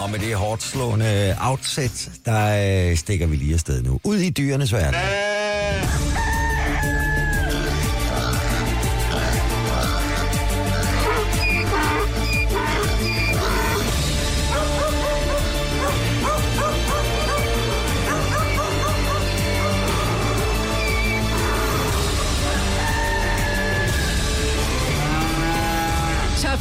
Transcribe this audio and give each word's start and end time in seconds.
Og 0.00 0.10
med 0.10 0.18
det 0.18 0.34
hårdt 0.36 0.62
slående 0.62 1.36
outset, 1.40 2.10
der 2.24 2.90
øh, 2.90 2.96
stikker 2.96 3.26
vi 3.26 3.36
lige 3.36 3.54
afsted 3.54 3.82
nu. 3.82 4.00
Ud 4.04 4.16
i 4.16 4.30
dyrenes 4.30 4.72
verden. 4.72 5.00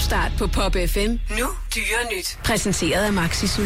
Topstart 0.06 0.32
på 0.38 0.48
Pop 0.48 0.76
FM. 0.88 1.12
Nu 1.40 1.48
dyre 1.76 2.18
nyt. 2.18 2.40
Præsenteret 2.44 3.06
af 3.06 3.14
Maxisul. 3.14 3.66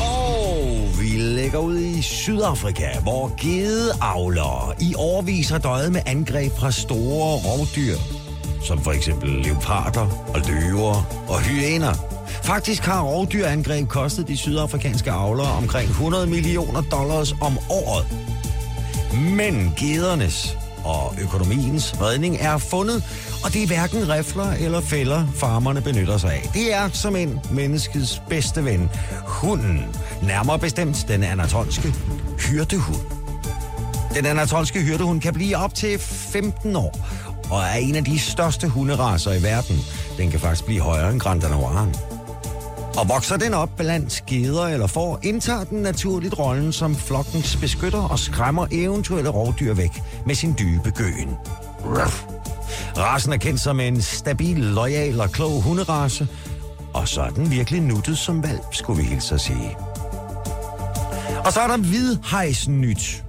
Og 0.00 0.88
vi 1.00 1.08
lægger 1.18 1.58
ud 1.58 1.78
i 1.78 2.02
Sydafrika, 2.02 2.88
hvor 3.02 3.36
gedeavlere 3.42 4.74
i 4.80 4.94
årvis 4.94 5.48
har 5.48 5.58
døjet 5.58 5.92
med 5.92 6.00
angreb 6.06 6.52
fra 6.58 6.70
store 6.70 7.36
rovdyr, 7.36 7.96
som 8.66 8.84
for 8.84 8.92
eksempel 8.92 9.30
leoparder 9.30 10.30
og 10.34 10.40
løver 10.48 11.24
og 11.28 11.40
hyæner. 11.40 11.94
Faktisk 12.42 12.82
har 12.82 13.02
rovdyrangreb 13.02 13.88
kostet 13.88 14.28
de 14.28 14.36
sydafrikanske 14.36 15.10
avlere 15.10 15.52
omkring 15.52 15.90
100 15.90 16.26
millioner 16.26 16.80
dollars 16.80 17.32
om 17.40 17.58
året. 17.70 18.06
Men 19.36 19.74
gedernes 19.76 20.56
og 20.84 21.14
økonomiens 21.22 21.94
redning 22.00 22.36
er 22.40 22.58
fundet, 22.58 23.04
og 23.44 23.52
det 23.52 23.62
er 23.62 23.66
hverken 23.66 24.08
rifler 24.08 24.52
eller 24.52 24.80
fælder, 24.80 25.26
farmerne 25.34 25.80
benytter 25.80 26.18
sig 26.18 26.32
af. 26.32 26.50
Det 26.54 26.74
er 26.74 26.88
som 26.92 27.16
en 27.16 27.40
menneskets 27.50 28.22
bedste 28.28 28.64
ven, 28.64 28.90
hunden. 29.26 29.96
Nærmere 30.22 30.58
bestemt 30.58 31.04
den 31.08 31.22
anatolske 31.22 31.94
hyrdehund. 32.38 33.00
Den 34.14 34.26
anatolske 34.26 34.82
hyrdehund 34.82 35.20
kan 35.20 35.34
blive 35.34 35.56
op 35.56 35.74
til 35.74 35.98
15 35.98 36.76
år, 36.76 36.98
og 37.50 37.60
er 37.60 37.74
en 37.74 37.94
af 37.94 38.04
de 38.04 38.18
største 38.18 38.68
hunderaser 38.68 39.32
i 39.32 39.42
verden. 39.42 39.78
Den 40.18 40.30
kan 40.30 40.40
faktisk 40.40 40.64
blive 40.64 40.80
højere 40.80 41.12
end 41.12 41.20
Grand 41.20 41.40
Danoisen. 41.40 42.17
Og 42.98 43.08
vokser 43.08 43.36
den 43.36 43.54
op 43.54 43.70
blandt 43.76 44.12
skeder 44.12 44.62
eller 44.62 44.86
får, 44.86 45.18
indtager 45.22 45.64
den 45.64 45.78
naturligt 45.78 46.38
rollen 46.38 46.72
som 46.72 46.96
flokkens 46.96 47.56
beskytter 47.56 48.02
og 48.02 48.18
skræmmer 48.18 48.66
eventuelle 48.70 49.30
rovdyr 49.30 49.74
væk 49.74 50.02
med 50.26 50.34
sin 50.34 50.54
dybe 50.58 50.90
gøen. 50.90 51.30
Ruff. 51.84 52.24
Rasen 52.96 53.32
er 53.32 53.36
kendt 53.36 53.60
som 53.60 53.80
en 53.80 54.02
stabil, 54.02 54.56
lojal 54.56 55.20
og 55.20 55.30
klog 55.30 55.62
hunderace, 55.62 56.28
og 56.94 57.08
så 57.08 57.20
er 57.20 57.30
den 57.30 57.50
virkelig 57.50 57.80
nuttet 57.80 58.18
som 58.18 58.42
valp, 58.42 58.74
skulle 58.74 59.02
vi 59.02 59.08
hilse 59.08 59.34
at 59.34 59.40
sige. 59.40 59.76
Og 61.44 61.52
så 61.52 61.60
er 61.60 61.66
der 61.66 61.76
hvidhejsen 61.76 62.80
nyt. 62.80 63.24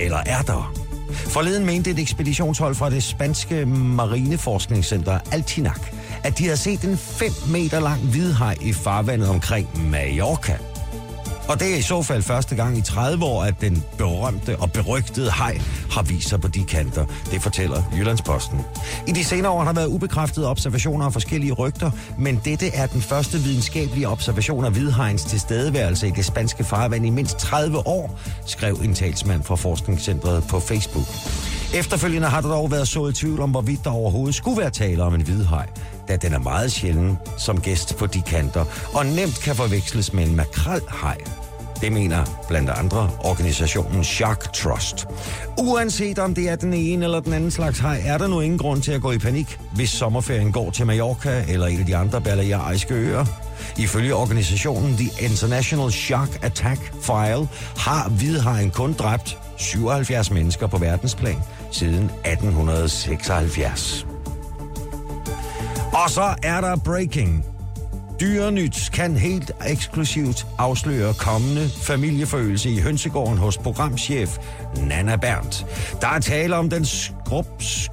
Eller 0.00 0.18
er 0.26 0.42
der? 0.42 0.72
Forleden 1.12 1.66
mente 1.66 1.90
et 1.90 1.98
ekspeditionshold 1.98 2.74
fra 2.74 2.90
det 2.90 3.02
spanske 3.02 3.66
marineforskningscenter 3.66 5.18
Altinac, 5.32 5.80
at 6.24 6.38
de 6.38 6.44
havde 6.44 6.56
set 6.56 6.82
en 6.82 6.96
5 6.96 7.32
meter 7.48 7.80
lang 7.80 8.00
hvidhaj 8.00 8.56
i 8.60 8.72
farvandet 8.72 9.28
omkring 9.28 9.90
Mallorca. 9.90 10.58
Og 11.48 11.60
det 11.60 11.72
er 11.72 11.76
i 11.76 11.82
så 11.82 12.02
fald 12.02 12.22
første 12.22 12.56
gang 12.56 12.78
i 12.78 12.80
30 12.80 13.24
år, 13.24 13.42
at 13.44 13.60
den 13.60 13.84
berømte 13.98 14.56
og 14.56 14.72
berygtede 14.72 15.30
haj 15.30 15.60
har 15.90 16.02
vist 16.02 16.28
sig 16.28 16.40
på 16.40 16.48
de 16.48 16.64
kanter. 16.64 17.04
Det 17.30 17.42
fortæller 17.42 17.82
Jyllandsposten. 17.96 18.60
I 19.06 19.12
de 19.12 19.24
senere 19.24 19.52
år 19.52 19.58
har 19.58 19.72
der 19.72 19.80
været 19.80 19.86
ubekræftede 19.86 20.50
observationer 20.50 21.06
af 21.06 21.12
forskellige 21.12 21.52
rygter, 21.52 21.90
men 22.18 22.40
dette 22.44 22.74
er 22.74 22.86
den 22.86 23.02
første 23.02 23.38
videnskabelige 23.38 24.08
observation 24.08 24.64
af 24.64 24.72
hvidhajens 24.72 25.24
tilstedeværelse 25.24 26.08
i 26.08 26.10
det 26.10 26.24
spanske 26.24 26.64
farvand 26.64 27.06
i 27.06 27.10
mindst 27.10 27.38
30 27.38 27.86
år, 27.86 28.20
skrev 28.46 28.80
en 28.84 28.94
talsmand 28.94 29.42
fra 29.42 29.56
Forskningscentret 29.56 30.44
på 30.48 30.60
Facebook. 30.60 31.06
Efterfølgende 31.74 32.28
har 32.28 32.40
der 32.40 32.48
dog 32.48 32.70
været 32.70 32.88
så 32.88 33.08
i 33.08 33.12
tvivl 33.12 33.40
om, 33.40 33.50
hvorvidt 33.50 33.84
der 33.84 33.90
overhovedet 33.90 34.34
skulle 34.34 34.60
være 34.60 34.70
tale 34.70 35.02
om 35.02 35.14
en 35.14 35.22
hvidhaj, 35.22 35.66
da 36.08 36.16
den 36.16 36.32
er 36.32 36.38
meget 36.38 36.72
sjælden 36.72 37.18
som 37.38 37.60
gæst 37.60 37.96
på 37.96 38.06
de 38.06 38.22
kanter, 38.22 38.64
og 38.94 39.06
nemt 39.06 39.40
kan 39.44 39.56
forveksles 39.56 40.12
med 40.12 40.26
en 40.26 40.36
makrelhaj. 40.36 41.16
Det 41.80 41.92
mener 41.92 42.44
blandt 42.48 42.70
andre 42.70 43.10
organisationen 43.24 44.04
Shark 44.04 44.52
Trust. 44.52 45.06
Uanset 45.58 46.18
om 46.18 46.34
det 46.34 46.48
er 46.48 46.56
den 46.56 46.74
ene 46.74 47.04
eller 47.04 47.20
den 47.20 47.32
anden 47.32 47.50
slags 47.50 47.78
haj, 47.78 48.02
er 48.04 48.18
der 48.18 48.26
nu 48.26 48.40
ingen 48.40 48.58
grund 48.58 48.82
til 48.82 48.92
at 48.92 49.02
gå 49.02 49.12
i 49.12 49.18
panik, 49.18 49.58
hvis 49.74 49.90
sommerferien 49.90 50.52
går 50.52 50.70
til 50.70 50.86
Mallorca 50.86 51.44
eller 51.48 51.66
en 51.66 51.80
af 51.80 51.86
de 51.86 51.96
andre 51.96 52.20
baleariske 52.20 52.94
øer. 52.94 53.24
Ifølge 53.78 54.14
organisationen 54.14 54.96
The 54.96 55.24
International 55.24 55.92
Shark 55.92 56.44
Attack 56.44 56.92
File 57.02 57.48
har 57.76 58.08
hvidhajen 58.08 58.70
kun 58.70 58.92
dræbt 58.92 59.38
77 59.56 60.30
mennesker 60.30 60.66
på 60.66 60.78
verdensplan 60.78 61.36
siden 61.70 62.04
1876. 62.04 64.06
Og 66.04 66.10
så 66.10 66.34
er 66.42 66.60
der 66.60 66.76
breaking. 66.76 67.44
Dyrenyt 68.20 68.90
kan 68.92 69.16
helt 69.16 69.50
eksklusivt 69.66 70.46
afsløre 70.58 71.14
kommende 71.14 71.70
familieforøgelse 71.82 72.70
i 72.70 72.80
hønsegården 72.80 73.38
hos 73.38 73.58
programchef 73.58 74.38
Nana 74.76 75.16
Berndt. 75.16 75.66
Der 76.00 76.08
er 76.08 76.18
tale 76.18 76.56
om 76.56 76.70
den 76.70 76.84
skrubs... 76.84 77.90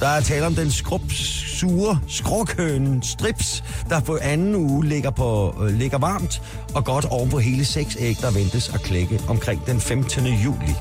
Der 0.00 0.08
er 0.08 0.20
tale 0.20 0.46
om 0.46 0.54
den 0.54 0.70
skrubsure 0.70 2.00
skrukhønen 2.08 3.02
Strips, 3.02 3.64
der 3.88 4.00
på 4.00 4.18
anden 4.22 4.54
uge 4.54 4.86
ligger, 4.86 5.10
på, 5.10 5.54
øh, 5.62 5.74
ligger 5.74 5.98
varmt 5.98 6.42
og 6.74 6.84
godt 6.84 7.04
oven 7.04 7.30
på 7.30 7.38
hele 7.38 7.64
seks 7.64 7.96
æg, 8.00 8.16
der 8.20 8.30
ventes 8.30 8.74
at 8.74 8.80
klække 8.80 9.20
omkring 9.28 9.66
den 9.66 9.80
15. 9.80 10.26
juli. 10.26 10.74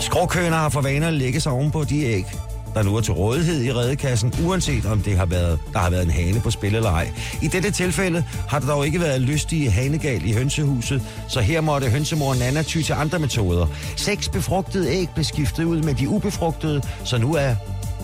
Skråkøner 0.00 0.56
har 0.56 0.68
for 0.68 0.80
vaner 0.80 1.08
at 1.08 1.14
lægge 1.14 1.40
sig 1.40 1.52
oven 1.52 1.70
på 1.70 1.84
de 1.84 2.02
æg, 2.04 2.26
der 2.74 2.82
nu 2.82 2.96
er 2.96 3.00
til 3.00 3.12
rådighed 3.12 3.62
i 3.62 3.72
redekassen, 3.72 4.34
uanset 4.44 4.86
om 4.86 5.00
det 5.00 5.16
har 5.16 5.26
været, 5.26 5.58
der 5.72 5.78
har 5.78 5.90
været 5.90 6.02
en 6.02 6.10
hane 6.10 6.40
på 6.40 6.50
spil 6.50 6.74
eller 6.74 6.90
ej. 6.90 7.10
I 7.42 7.48
dette 7.48 7.70
tilfælde 7.70 8.24
har 8.48 8.58
der 8.58 8.66
dog 8.66 8.86
ikke 8.86 9.00
været 9.00 9.20
lystige 9.20 9.70
hanegal 9.70 10.24
i 10.24 10.32
hønsehuset, 10.32 11.02
så 11.28 11.40
her 11.40 11.60
måtte 11.60 11.88
hønsemor 11.88 12.34
Nana 12.34 12.62
ty 12.62 12.80
til 12.82 12.92
andre 12.92 13.18
metoder. 13.18 13.66
Seks 13.96 14.28
befrugtede 14.28 14.90
æg 14.90 15.08
blev 15.14 15.24
skiftet 15.24 15.64
ud 15.64 15.82
med 15.82 15.94
de 15.94 16.08
ubefrugtede, 16.08 16.82
så 17.04 17.18
nu 17.18 17.34
er 17.34 17.54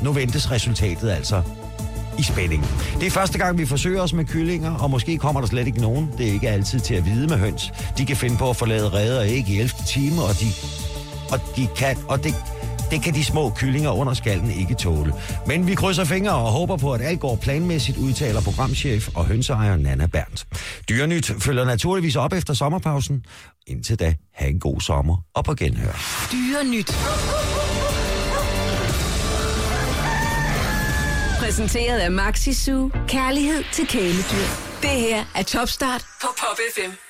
nu 0.02 0.12
ventes 0.12 0.50
resultatet 0.50 1.10
altså 1.10 1.42
i 2.18 2.22
spænding. 2.22 2.66
Det 3.00 3.06
er 3.06 3.10
første 3.10 3.38
gang, 3.38 3.58
vi 3.58 3.66
forsøger 3.66 4.02
os 4.02 4.12
med 4.12 4.24
kyllinger, 4.24 4.74
og 4.74 4.90
måske 4.90 5.18
kommer 5.18 5.40
der 5.40 5.48
slet 5.48 5.66
ikke 5.66 5.80
nogen. 5.80 6.10
Det 6.18 6.28
er 6.28 6.32
ikke 6.32 6.48
altid 6.48 6.80
til 6.80 6.94
at 6.94 7.06
vide 7.06 7.26
med 7.26 7.36
høns. 7.36 7.72
De 7.98 8.06
kan 8.06 8.16
finde 8.16 8.36
på 8.36 8.50
at 8.50 8.56
forlade 8.56 8.88
redder 8.88 9.20
og 9.20 9.28
æg 9.28 9.48
i 9.48 9.60
11 9.60 9.74
timer, 9.86 10.22
og 10.22 10.40
de, 10.40 10.46
og 11.32 11.40
de 11.56 11.68
kan, 11.76 11.96
og 12.08 12.24
det, 12.24 12.34
det 12.90 13.02
kan 13.02 13.14
de 13.14 13.24
små 13.24 13.52
kyllinger 13.56 13.90
under 13.90 14.14
skallen 14.14 14.50
ikke 14.50 14.74
tåle. 14.74 15.14
Men 15.46 15.66
vi 15.66 15.74
krydser 15.74 16.04
fingre 16.04 16.32
og 16.34 16.52
håber 16.52 16.76
på, 16.76 16.92
at 16.92 17.00
alt 17.02 17.20
går 17.20 17.36
planmæssigt, 17.36 17.98
udtaler 17.98 18.40
programchef 18.40 19.08
og 19.14 19.24
hønseejer 19.24 19.76
Nana 19.76 20.06
Berndt. 20.06 20.46
Dyrenyt 20.88 21.32
følger 21.40 21.64
naturligvis 21.64 22.16
op 22.16 22.32
efter 22.32 22.54
sommerpausen. 22.54 23.24
Indtil 23.66 23.98
da, 23.98 24.14
have 24.34 24.50
en 24.50 24.60
god 24.60 24.80
sommer 24.80 25.16
og 25.34 25.44
på 25.44 25.54
genhør. 25.54 25.92
Dyrenyt. 26.32 26.92
Præsenteret 31.38 31.98
af 31.98 32.10
Maxi 32.10 32.52
Zoo. 32.52 32.90
Kærlighed 33.08 33.64
til 33.72 33.86
kæledyr. 33.86 34.48
Det 34.82 34.90
her 34.90 35.24
er 35.34 35.42
Topstart 35.42 36.04
på 36.22 36.28
Pop 36.38 36.58
FM. 36.74 37.01